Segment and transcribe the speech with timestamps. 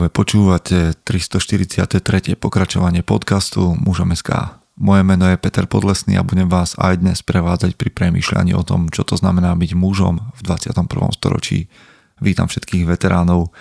[0.00, 2.32] Práve počúvate 343.
[2.40, 4.56] pokračovanie podcastu Mužom SK.
[4.80, 8.88] Moje meno je Peter Podlesný a budem vás aj dnes prevádzať pri premýšľaní o tom,
[8.88, 10.88] čo to znamená byť mužom v 21.
[11.12, 11.68] storočí.
[12.16, 13.52] Vítam všetkých veteránov,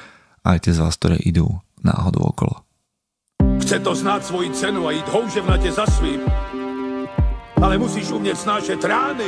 [0.48, 2.64] aj tie z vás, ktoré idú náhodou okolo.
[3.60, 6.24] Chce to znát svoji cenu a jít houževnatě za svým.
[7.60, 9.28] Ale musíš umět snášet rány.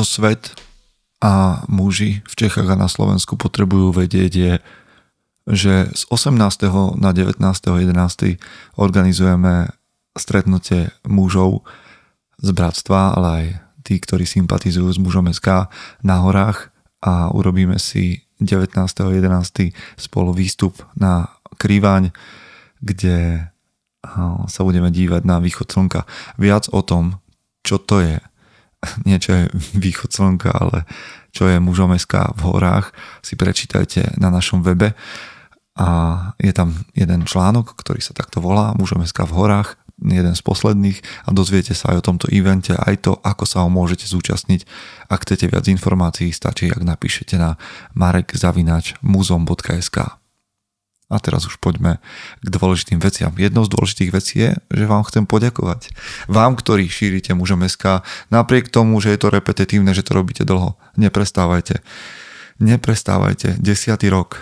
[0.00, 0.56] Čo svet
[1.20, 4.54] a muži v Čechách a na Slovensku potrebujú vedieť je,
[5.44, 6.40] že z 18.
[6.96, 8.40] na 19.11.
[8.80, 9.68] organizujeme
[10.16, 11.68] stretnutie mužov
[12.40, 13.46] z bratstva, ale aj
[13.84, 15.68] tí, ktorí sympatizujú s mužom SK
[16.00, 16.72] na horách
[17.04, 19.20] a urobíme si 19.11.
[20.00, 21.28] spolu výstup na
[21.60, 22.08] Krývaň,
[22.80, 23.52] kde
[24.48, 26.08] sa budeme dívať na východ slnka.
[26.40, 27.20] Viac o tom,
[27.60, 28.16] čo to je,
[29.08, 30.84] niečo je východ slnka, ale
[31.30, 32.90] čo je mužom SK v horách,
[33.22, 34.94] si prečítajte na našom webe.
[35.80, 35.88] A
[36.36, 41.00] je tam jeden článok, ktorý sa takto volá Mužom SK v horách, jeden z posledných.
[41.24, 44.68] A dozviete sa aj o tomto evente, aj to, ako sa ho môžete zúčastniť.
[45.08, 47.56] Ak chcete viac informácií, stačí, ak napíšete na
[47.96, 50.20] marekzavinačmuzom.sk
[51.10, 51.98] A teraz už poďme
[52.40, 53.34] k dôležitým veciam.
[53.34, 55.90] Jednou z dôležitých vecí je, že vám chcem poďakovať.
[56.30, 60.78] Vám, ktorí šírite mužom SK, napriek tomu, že je to repetitívne, že to robíte dlho.
[60.94, 61.82] Neprestávajte.
[62.62, 63.58] Neprestávajte.
[63.58, 64.38] Desiatý rok.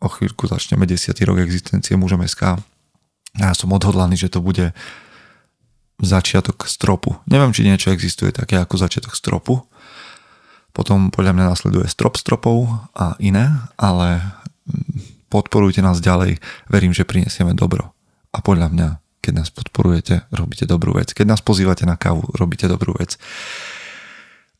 [0.00, 2.62] O chvíľku začneme desiatý rok existencie mužom SK
[3.38, 4.74] ja som odhodlaný, že to bude
[6.00, 7.20] začiatok stropu.
[7.30, 9.62] Neviem, či niečo existuje také ako začiatok stropu.
[10.74, 14.22] Potom podľa mňa nasleduje strop stropov a iné, ale
[15.30, 16.42] podporujte nás ďalej.
[16.66, 17.94] Verím, že prinesieme dobro.
[18.34, 18.88] A podľa mňa,
[19.22, 21.14] keď nás podporujete, robíte dobrú vec.
[21.14, 23.16] Keď nás pozývate na kávu, robíte dobrú vec.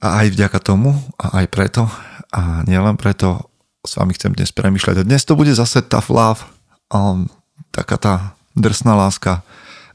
[0.00, 1.90] A aj vďaka tomu, a aj preto,
[2.30, 3.50] a nielen preto,
[3.84, 5.02] s vami chcem dnes premyšľať.
[5.02, 6.46] A dnes to bude zase tough love.
[6.88, 7.28] Um,
[7.74, 8.14] taká tá
[8.54, 9.42] drsná láska,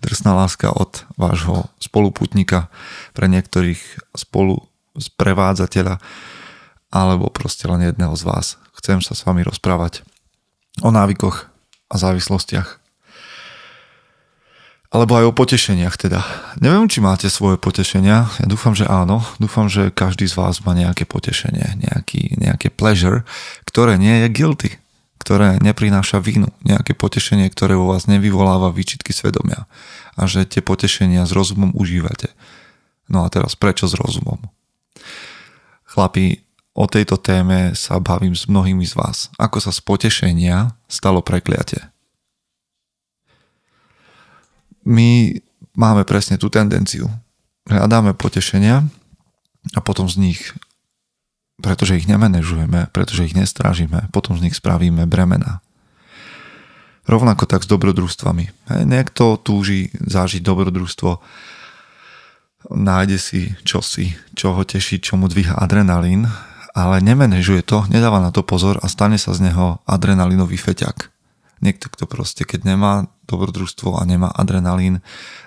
[0.03, 2.69] drsná láska od vášho spoluputníka
[3.15, 3.79] pre niektorých
[4.13, 5.99] spolu prevádzateľa
[6.93, 8.45] alebo proste len jedného z vás.
[8.79, 10.07] Chcem sa s vami rozprávať
[10.81, 11.47] o návykoch
[11.91, 12.81] a závislostiach.
[14.95, 16.23] Alebo aj o potešeniach teda.
[16.63, 18.31] Neviem, či máte svoje potešenia.
[18.39, 19.19] Ja dúfam, že áno.
[19.43, 23.27] Dúfam, že každý z vás má nejaké potešenie, nejaký, nejaké pleasure,
[23.67, 24.71] ktoré nie je guilty
[25.25, 29.65] ktoré neprináša vinu, nejaké potešenie, ktoré vo vás nevyvoláva výčitky svedomia
[30.13, 32.29] a že tie potešenia s rozumom užívate.
[33.09, 34.37] No a teraz prečo s rozumom?
[35.89, 36.44] Chlapi,
[36.75, 39.17] o tejto téme sa bavím s mnohými z vás.
[39.39, 41.87] Ako sa z potešenia stalo prekliatie.
[44.83, 45.39] My
[45.73, 47.09] máme presne tú tendenciu.
[47.65, 48.85] Hľadáme potešenia
[49.73, 50.53] a potom z nich
[51.55, 55.63] pretože ich nemanežujeme, pretože ich nestrážime, potom z nich spravíme bremena.
[57.05, 58.75] Rovnako tak s dobrodružstvami.
[58.83, 61.21] Niekto túži zažiť dobrodružstvo,
[62.73, 66.25] nájde si čosi, čo ho teší, čo mu dvíha adrenalín,
[66.75, 71.15] ale nemenežuje to, nedáva na to pozor a stane sa z neho adrenalinový feťak.
[71.63, 74.99] Niekto, kto proste, keď nemá dobrodružstvo a nemá adrenalín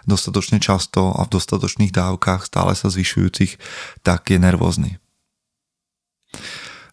[0.08, 3.60] dostatočne často a v dostatočných dávkach, stále sa zvyšujúcich,
[4.00, 4.96] tak je nervózny.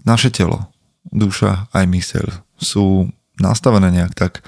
[0.04, 0.68] Naše telo,
[1.10, 2.28] duša aj myseľ
[2.60, 3.10] sú
[3.40, 4.44] nastavené nejak tak,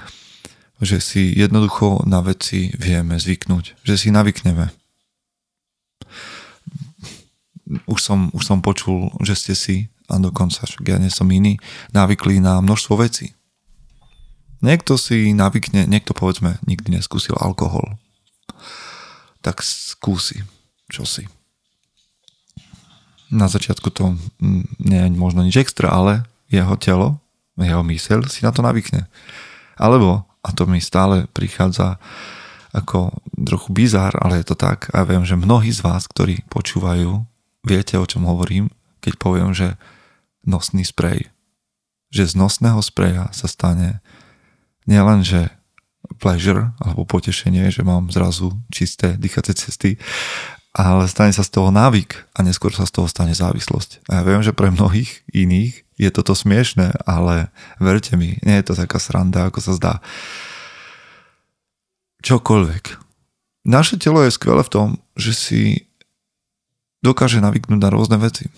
[0.78, 4.70] že si jednoducho na veci vieme zvyknúť, že si navykneme.
[7.84, 9.76] Už som, už som počul, že ste si,
[10.08, 11.60] a dokonca však ja nie som iný,
[11.92, 13.36] navykli na množstvo vecí.
[14.64, 17.94] Niekto si navykne, niekto povedzme nikdy neskúsil alkohol,
[19.44, 20.42] tak skúsi
[20.88, 21.28] čosi
[23.28, 24.16] na začiatku to
[24.80, 27.20] nie je možno nič extra, ale jeho telo,
[27.60, 29.04] jeho myseľ si na to navykne.
[29.76, 32.00] Alebo, a to mi stále prichádza
[32.72, 37.24] ako trochu bizár, ale je to tak a viem, že mnohí z vás, ktorí počúvajú,
[37.64, 38.70] viete, o čom hovorím,
[39.02, 39.78] keď poviem, že
[40.46, 41.30] nosný sprej.
[42.14, 44.00] Že z nosného spreja sa stane
[44.88, 45.52] nielen, že
[46.16, 49.90] pleasure alebo potešenie, že mám zrazu čisté dýchacie cesty,
[50.72, 54.08] ale stane sa z toho návyk a neskôr sa z toho stane závislosť.
[54.08, 57.50] A ja viem, že pre mnohých iných je toto smiešné, ale
[57.82, 59.94] verte mi, nie je to taká sranda, ako sa zdá.
[62.22, 62.84] Čokoľvek.
[63.66, 64.88] Naše telo je skvelé v tom,
[65.18, 65.87] že si
[67.04, 68.50] dokáže navyknúť na rôzne veci.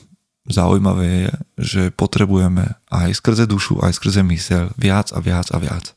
[0.49, 5.93] Zaujímavé je, že potrebujeme aj skrze dušu, aj skrze mysel viac a viac a viac.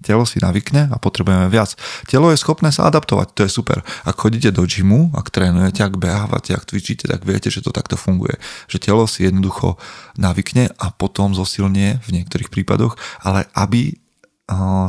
[0.00, 1.76] Telo si navykne a potrebujeme viac.
[2.08, 3.84] Telo je schopné sa adaptovať, to je super.
[4.08, 8.00] Ak chodíte do gymu, ak trénujete, ak behávate, ak cvičíte, tak viete, že to takto
[8.00, 8.40] funguje.
[8.72, 9.76] Že telo si jednoducho
[10.16, 14.00] navykne a potom zosilnie v niektorých prípadoch, ale aby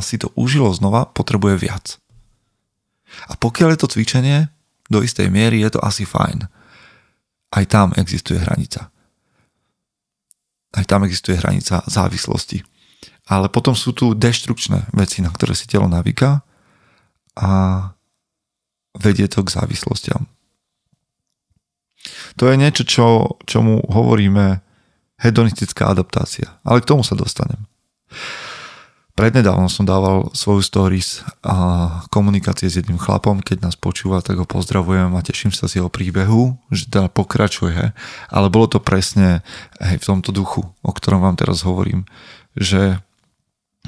[0.00, 2.00] si to užilo znova, potrebuje viac.
[3.28, 4.48] A pokiaľ je to cvičenie,
[4.88, 6.48] do istej miery je to asi fajn.
[7.52, 8.88] Aj tam existuje hranica.
[10.72, 12.72] Aj tam existuje hranica závislosti
[13.30, 16.42] ale potom sú tu deštrukčné veci, na ktoré si telo navíka
[17.38, 17.50] a
[18.98, 20.26] vedie to k závislostiam.
[22.36, 23.06] To je niečo, čo,
[23.46, 24.58] čomu hovoríme
[25.22, 26.58] hedonistická adaptácia.
[26.66, 27.62] Ale k tomu sa dostanem.
[29.12, 34.48] Prednedávno som dával svoju stories a komunikácie s jedným chlapom, keď nás počúva, tak ho
[34.48, 37.92] pozdravujem a teším sa z jeho príbehu, že teda pokračuje,
[38.32, 39.44] ale bolo to presne
[39.84, 42.08] hej, v tomto duchu, o ktorom vám teraz hovorím,
[42.56, 43.04] že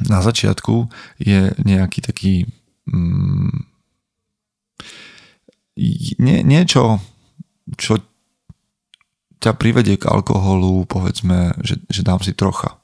[0.04, 2.34] na začiatku je nejaký taký
[2.84, 3.74] mm,
[6.20, 7.02] nie, niečo,
[7.74, 7.98] čo
[9.42, 12.78] ťa privedie k alkoholu, povedzme, že, že dám si trocha.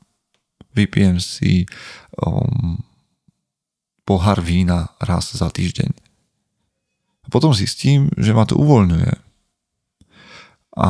[0.74, 1.66] Vypijem si
[2.20, 2.80] um,
[4.04, 5.90] pohár vína raz za týždeň.
[7.24, 9.12] A potom zistím, že ma to uvoľňuje.
[10.80, 10.88] A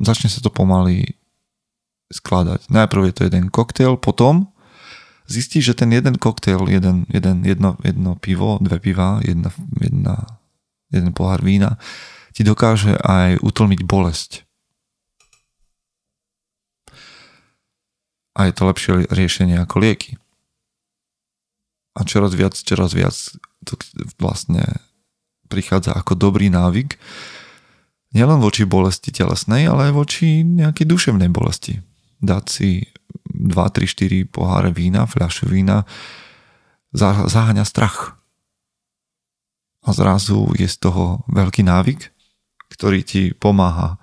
[0.00, 1.16] začne sa to pomaly
[2.12, 2.70] skladať.
[2.70, 4.48] Najprv je to jeden koktail, potom
[5.26, 9.50] zistíš, že ten jeden koktail, jeden, jeden, jedno, jedno pivo, dve piva, jedna,
[9.82, 10.16] jedna,
[10.94, 11.82] jeden pohár vína
[12.30, 14.45] ti dokáže aj utlmiť bolesť.
[18.36, 20.20] A je to lepšie riešenie ako lieky.
[21.96, 23.16] A čoraz viac, čoraz viac
[23.64, 23.80] to
[24.20, 24.60] vlastne
[25.48, 27.00] prichádza ako dobrý návyk,
[28.12, 31.80] nielen voči bolesti telesnej, ale aj voči nejakej duševnej bolesti
[32.20, 32.84] dať si
[33.32, 35.84] 2, 3, 4 poháre vína, fľašu vína,
[36.96, 38.16] zaháňa strach.
[39.86, 42.10] A zrazu je z toho veľký návyk,
[42.74, 44.02] ktorý ti pomáha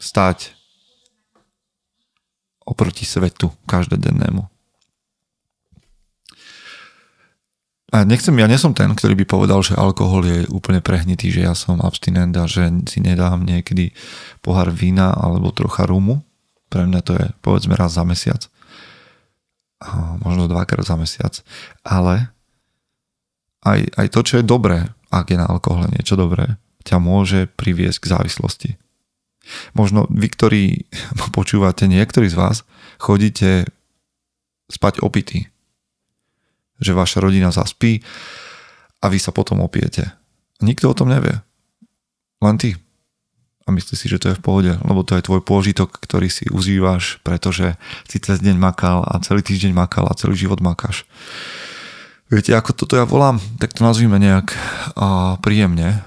[0.00, 0.55] stať
[2.76, 4.44] oproti svetu každodennému.
[7.96, 11.48] A nechcem, ja nie som ten, ktorý by povedal, že alkohol je úplne prehnitý, že
[11.48, 13.96] ja som abstinent a že si nedám niekedy
[14.44, 16.20] pohár vína alebo trocha rumu.
[16.68, 18.44] Pre mňa to je povedzme raz za mesiac.
[19.80, 21.40] A možno dvakrát za mesiac.
[21.80, 22.28] Ale
[23.64, 28.04] aj, aj to, čo je dobré, ak je na alkohole niečo dobré, ťa môže priviesť
[28.04, 28.70] k závislosti.
[29.74, 30.64] Možno vy, ktorí
[31.36, 32.56] počúvate, niektorí z vás
[32.98, 33.68] chodíte
[34.66, 35.46] spať opitý
[36.80, 38.04] že vaša rodina zaspí
[39.00, 40.12] a vy sa potom opijete.
[40.60, 41.40] Nikto o tom nevie.
[42.40, 42.76] Len ty.
[43.66, 46.46] A myslíš si, že to je v pohode, lebo to je tvoj pôžitok, ktorý si
[46.46, 47.74] užívaš, pretože
[48.06, 51.02] si cez deň makal a celý týždeň makal a celý život makáš.
[52.30, 53.42] Viete, ako toto ja volám?
[53.58, 54.54] Tak to nazvime nejak
[54.94, 56.06] a, príjemne.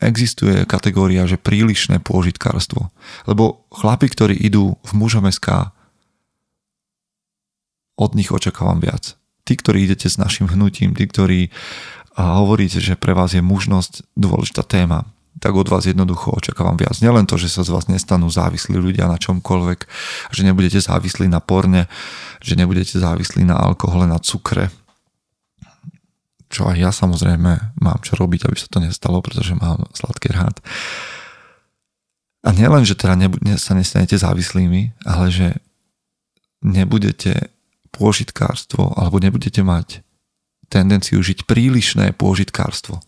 [0.00, 2.88] Existuje kategória, že prílišné pôžitkárstvo.
[3.28, 5.72] Lebo chlapi, ktorí idú v mužom SK,
[8.00, 11.50] od nich očakávam viac tí, ktorí idete s našim hnutím, tí, ktorí
[12.14, 15.10] hovoríte, že pre vás je mužnosť dôležitá téma,
[15.42, 16.94] tak od vás jednoducho očakávam viac.
[17.02, 19.80] Nielen to, že sa z vás nestanú závislí ľudia na čomkoľvek,
[20.30, 21.90] že nebudete závislí na porne,
[22.38, 24.70] že nebudete závislí na alkohole, na cukre,
[26.50, 30.58] čo aj ja samozrejme mám čo robiť, aby sa to nestalo, pretože mám sladký rád.
[32.42, 35.48] A nielen, že teda nebu- sa nestanete závislými, ale že
[36.60, 37.54] nebudete
[37.94, 40.02] pôžitkárstvo alebo nebudete mať
[40.70, 43.02] tendenciu žiť prílišné pôžitkárstvo.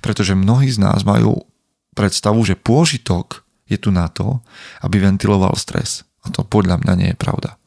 [0.00, 1.44] Pretože mnohí z nás majú
[1.92, 4.40] predstavu, že pôžitok je tu na to,
[4.80, 6.06] aby ventiloval stres.
[6.22, 7.58] A to podľa mňa nie je pravda.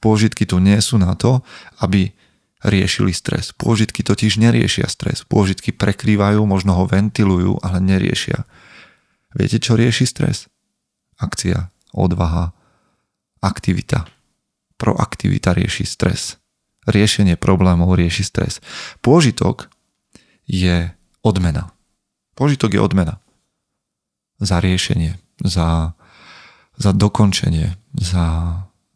[0.00, 1.44] Pôžitky tu nie sú na to,
[1.84, 2.14] aby
[2.60, 3.56] riešili stres.
[3.56, 5.24] Pôžitky totiž neriešia stres.
[5.24, 8.44] Pôžitky prekrývajú, možno ho ventilujú, ale neriešia.
[9.32, 10.50] Viete, čo rieši stres?
[11.16, 12.52] Akcia, odvaha,
[13.40, 14.08] aktivita,
[14.76, 16.36] proaktivita rieši stres.
[16.88, 18.64] Riešenie problémov rieši stres.
[19.04, 19.68] Pôžitok
[20.48, 21.72] je odmena.
[22.36, 23.20] Pôžitok je odmena.
[24.40, 25.92] Za riešenie, za,
[26.76, 28.24] za dokončenie, za...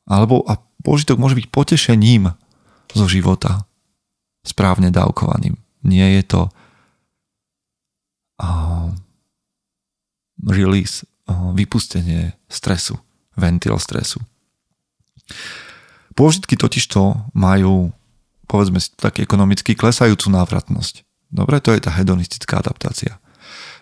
[0.09, 2.33] Alebo a pôžitok môže byť potešením
[2.95, 3.67] zo života.
[4.45, 5.57] správne dávkovaním.
[5.81, 6.41] Nie je to
[8.45, 8.93] uh,
[10.45, 13.01] release, uh, vypustenie stresu,
[13.41, 14.21] ventil stresu.
[16.13, 17.91] Pôžitky totižto majú,
[18.47, 21.03] povedzme si tak ekonomicky, klesajúcu návratnosť.
[21.33, 23.19] Dobre, to je tá hedonistická adaptácia.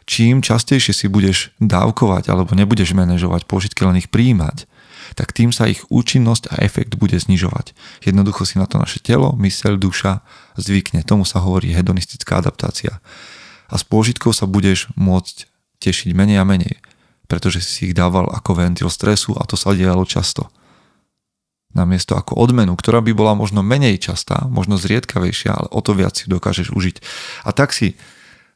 [0.09, 4.65] Čím častejšie si budeš dávkovať alebo nebudeš manažovať pôžitky, len ich príjmať,
[5.19, 7.75] tak tým sa ich účinnosť a efekt bude znižovať.
[8.03, 10.23] Jednoducho si na to naše telo, myseľ, duša
[10.57, 11.03] zvykne.
[11.03, 13.03] Tomu sa hovorí hedonistická adaptácia.
[13.73, 15.49] A s pôžitkou sa budeš môcť
[15.81, 16.79] tešiť menej a menej,
[17.27, 20.53] pretože si ich dával ako ventil stresu a to sa dialo často
[21.73, 26.15] namiesto ako odmenu, ktorá by bola možno menej častá, možno zriedkavejšia, ale o to viac
[26.17, 26.97] si dokážeš užiť.
[27.49, 27.97] A tak si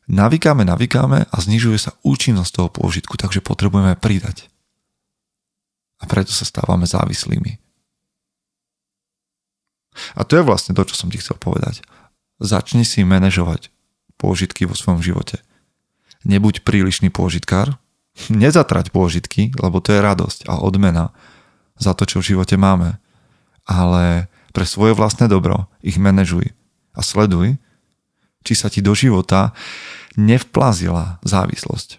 [0.06, 4.52] navykáme, navykáme a znižuje sa účinnosť toho pôžitku, takže potrebujeme pridať.
[6.00, 7.56] A preto sa stávame závislými.
[10.12, 11.80] A to je vlastne to, čo som ti chcel povedať.
[12.36, 13.72] Začni si manažovať
[14.20, 15.40] pôžitky vo svojom živote.
[16.28, 17.80] Nebuď prílišný pôžitkár,
[18.32, 21.16] nezatrať pôžitky, lebo to je radosť a odmena
[21.80, 23.00] za to, čo v živote máme
[23.66, 26.54] ale pre svoje vlastné dobro ich manažuj
[26.94, 27.58] a sleduj,
[28.46, 29.52] či sa ti do života
[30.14, 31.98] nevplazila závislosť.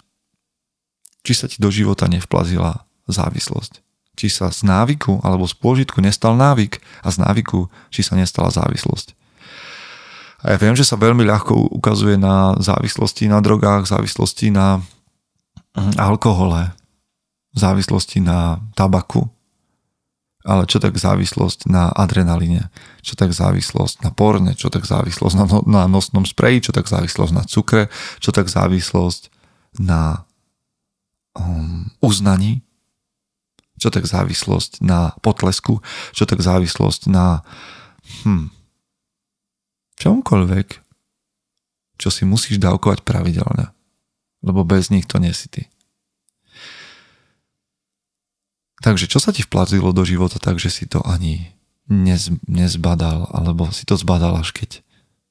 [1.28, 3.84] Či sa ti do života nevplazila závislosť.
[4.18, 8.50] Či sa z návyku alebo z pôžitku nestal návyk a z návyku, či sa nestala
[8.50, 9.14] závislosť.
[10.42, 14.82] A ja viem, že sa veľmi ľahko ukazuje na závislosti na drogách, závislosti na
[15.78, 16.74] hm, alkohole,
[17.58, 19.26] závislosti na tabaku,
[20.48, 22.70] ale čo tak závislosť na adrenalíne,
[23.02, 26.88] čo tak závislosť na porne, čo tak závislosť na, no, na nosnom spreji, čo tak
[26.88, 29.34] závislosť na cukre, čo tak závislosť
[29.82, 30.24] na
[31.36, 32.64] um, uznaní,
[33.78, 35.80] čo tak závislosť na potlesku,
[36.14, 37.46] čo tak závislosť na
[38.26, 38.50] hm,
[39.98, 40.68] čomkoľvek,
[41.98, 43.74] čo si musíš dávkovať pravidelne,
[44.46, 45.64] lebo bez nich to nie si ty.
[48.78, 51.50] Takže čo sa ti vplazilo do života tak, že si to ani
[51.90, 54.86] nez, nezbadal, alebo si to zbadal až keď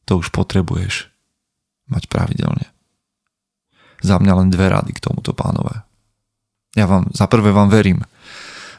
[0.06, 1.10] to už potrebuješ
[1.86, 2.66] mať pravidelne.
[4.02, 5.86] Za mňa len dve rady k tomuto pánové.
[6.74, 8.04] Ja vám, za prvé vám verím.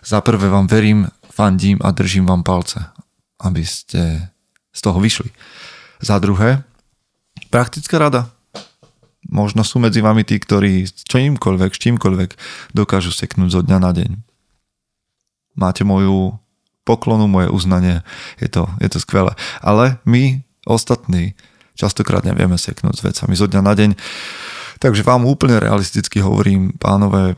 [0.07, 2.79] Za prvé vám verím, fandím a držím vám palce,
[3.43, 4.31] aby ste
[4.71, 5.27] z toho vyšli.
[5.99, 6.63] Za druhé,
[7.51, 8.31] praktická rada.
[9.27, 12.29] Možno sú medzi vami tí, ktorí s čímkoľvek, s čímkoľvek
[12.71, 14.11] dokážu seknúť zo dňa na deň
[15.57, 16.37] máte moju
[16.85, 18.05] poklonu, moje uznanie,
[18.39, 19.33] je to, je to skvelé.
[19.59, 21.33] Ale my ostatní
[21.73, 23.91] častokrát nevieme seknúť s vecami zo dňa na deň.
[24.77, 27.33] Takže vám úplne realisticky hovorím, pánové,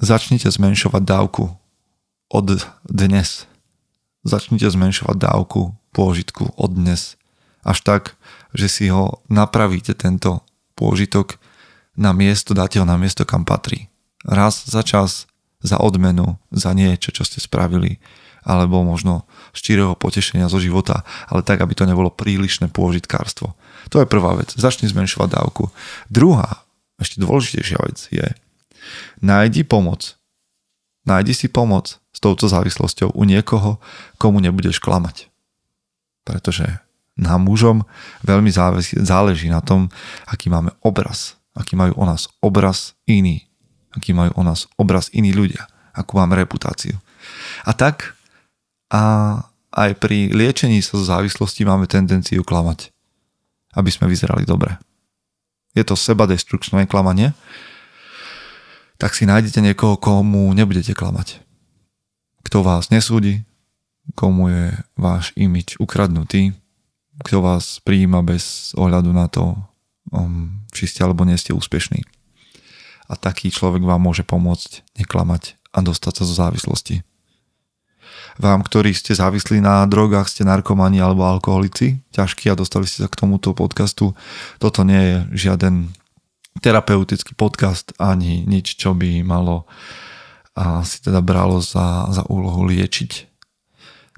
[0.00, 1.59] začnite zmenšovať dávku
[2.30, 3.50] od dnes.
[4.22, 7.18] Začnite zmenšovať dávku pôžitku od dnes.
[7.66, 8.02] Až tak,
[8.54, 10.46] že si ho napravíte tento
[10.78, 11.42] pôžitok
[11.98, 13.90] na miesto, dáte ho na miesto, kam patrí.
[14.22, 15.26] Raz za čas
[15.60, 18.00] za odmenu, za niečo, čo ste spravili,
[18.40, 23.52] alebo možno štíreho potešenia zo života, ale tak, aby to nebolo prílišné pôžitkárstvo.
[23.92, 24.56] To je prvá vec.
[24.56, 25.68] Začni zmenšovať dávku.
[26.08, 26.64] Druhá,
[26.96, 28.26] ešte dôležitejšia vec je,
[29.20, 30.16] nájdi pomoc.
[31.08, 33.80] Nájdi si pomoc s touto závislosťou u niekoho,
[34.20, 35.32] komu nebudeš klamať.
[36.24, 36.80] Pretože
[37.16, 37.88] nám mužom
[38.24, 38.52] veľmi
[39.00, 39.88] záleží na tom,
[40.28, 43.50] aký máme obraz, aký majú o nás obraz iný
[43.94, 46.98] aký majú o nás obraz iní ľudia, akú máme reputáciu.
[47.66, 48.14] A tak
[48.90, 49.02] a
[49.70, 52.90] aj pri liečení sa zo závislosti máme tendenciu klamať,
[53.78, 54.78] aby sme vyzerali dobre.
[55.74, 57.30] Je to seba destrukčné klamanie,
[59.00, 61.40] tak si nájdete niekoho, komu nebudete klamať.
[62.44, 63.48] Kto vás nesúdi,
[64.12, 64.64] komu je
[65.00, 66.52] váš imič ukradnutý,
[67.24, 69.56] kto vás prijíma bez ohľadu na to,
[70.12, 72.04] um, či ste alebo nie ste úspešní
[73.10, 77.02] a taký človek vám môže pomôcť neklamať a dostať sa zo závislosti.
[78.38, 83.10] Vám, ktorí ste závislí na drogách, ste narkomani alebo alkoholici, ťažkí a dostali ste sa
[83.10, 84.14] k tomuto podcastu,
[84.62, 85.90] toto nie je žiaden
[86.60, 89.66] terapeutický podcast ani nič, čo by malo
[90.54, 93.32] a si teda bralo za, za úlohu liečiť.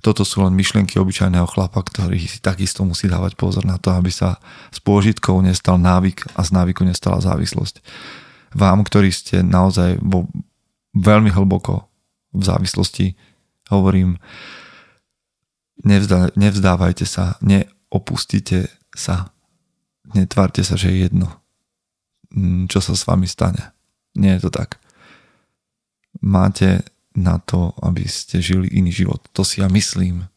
[0.03, 4.11] Toto sú len myšlienky obyčajného chlapa, ktorý si takisto musí dávať pozor na to, aby
[4.11, 4.43] sa
[4.75, 7.79] s pôžitkou nestal návyk a z návyku nestala závislosť
[8.55, 10.29] vám, ktorí ste naozaj vo,
[10.97, 11.89] veľmi hlboko
[12.33, 13.17] v závislosti,
[13.73, 14.21] hovorím,
[15.85, 19.33] nevzdá, nevzdávajte sa, neopustite sa,
[20.13, 21.29] netvárte sa, že je jedno,
[22.67, 23.73] čo sa s vami stane.
[24.17, 24.81] Nie je to tak.
[26.25, 29.21] Máte na to, aby ste žili iný život.
[29.37, 30.29] To si ja myslím.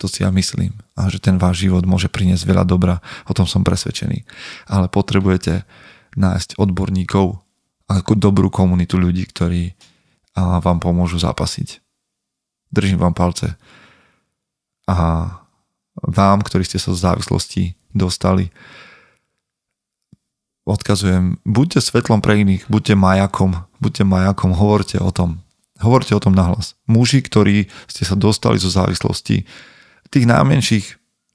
[0.00, 0.72] To si ja myslím.
[0.96, 3.04] A že ten váš život môže priniesť veľa dobra.
[3.28, 4.24] O tom som presvedčený.
[4.70, 5.68] Ale potrebujete
[6.16, 7.36] nájsť odborníkov
[7.88, 9.76] ako dobrú komunitu ľudí, ktorí
[10.36, 11.80] vám pomôžu zápasiť.
[12.72, 13.56] Držím vám palce.
[14.88, 15.28] A
[15.98, 18.54] vám, ktorí ste sa z závislosti dostali,
[20.68, 25.40] odkazujem, buďte svetlom pre iných, buďte majakom, buďte majakom, hovorte o tom.
[25.80, 26.76] Hovorte o tom nahlas.
[26.84, 29.48] Muži, ktorí ste sa dostali zo závislosti,
[30.12, 30.86] tých najmenších,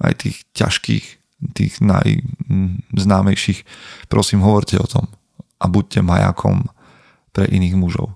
[0.03, 1.05] aj tých ťažkých,
[1.55, 3.65] tých najznámejších,
[4.11, 5.09] prosím, hovorte o tom
[5.57, 6.69] a buďte majakom
[7.31, 8.13] pre iných mužov.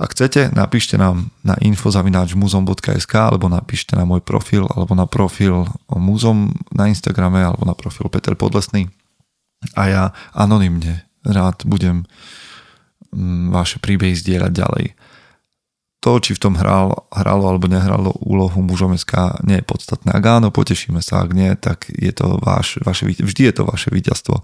[0.00, 6.56] Ak chcete, napíšte nám na infozavináčmuzom.sk alebo napíšte na môj profil alebo na profil Muzom
[6.72, 8.88] na Instagrame alebo na profil Peter Podlesný
[9.76, 12.08] a ja anonymne rád budem
[13.12, 14.86] mm, vaše príbehy zdieľať ďalej.
[16.00, 20.16] To, či v tom hral, hralo alebo nehralo úlohu mužom SK, nie je podstatné.
[20.16, 23.92] Ak áno, potešíme sa, ak nie, tak je to váš, vaše, vždy je to vaše
[23.92, 24.40] víťazstvo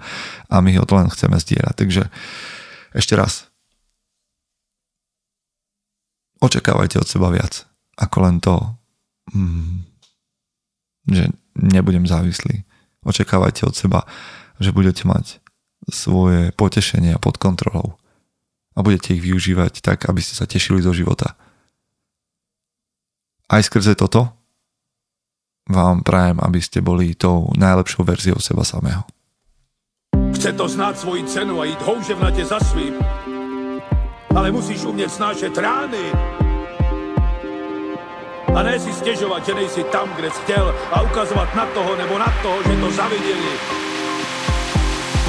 [0.52, 1.75] a my ho to len chceme zdieľať.
[1.80, 2.02] Takže
[2.92, 3.49] ešte raz,
[6.44, 7.64] očakávajte od seba viac,
[7.96, 8.61] ako len to,
[9.32, 9.80] mm,
[11.08, 12.68] že nebudem závislý.
[13.00, 14.04] Očakávajte od seba
[14.61, 15.41] že budete mať
[15.91, 17.97] svoje potešenia pod kontrolou
[18.77, 21.39] a budete ich využívať tak, aby ste sa tešili zo života.
[23.47, 24.35] Aj skrze toto
[25.71, 29.07] vám prajem, aby ste boli tou najlepšou verziou seba samého.
[30.35, 32.95] Chce to znát svoji cenu a jít houževnatě za svým.
[34.37, 36.13] Ale musíš umět snášet rány.
[38.55, 42.19] A ne si stěžovat, že nejsi tam, kde jsi chtěl a ukazovat na toho nebo
[42.19, 43.53] na toho, že to zaviděli